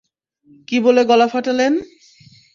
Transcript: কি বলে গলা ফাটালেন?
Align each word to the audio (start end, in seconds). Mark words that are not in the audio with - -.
কি 0.67 0.77
বলে 0.79 1.01
গলা 1.05 1.27
ফাটালেন? 1.27 1.73